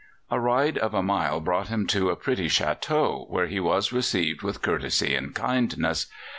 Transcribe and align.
A 0.31 0.39
ride 0.39 0.79
of 0.79 0.95
a 0.95 1.03
mile 1.03 1.39
brought 1.39 1.67
him 1.67 1.85
to 1.89 2.09
a 2.09 2.15
pretty 2.15 2.47
château, 2.47 3.29
where 3.29 3.45
he 3.45 3.59
was 3.59 3.93
received 3.93 4.41
with 4.41 4.63
courtesy 4.63 5.13
and 5.13 5.35
kindness. 5.35 6.07